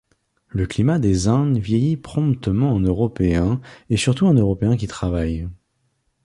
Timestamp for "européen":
2.79-3.61, 4.33-4.75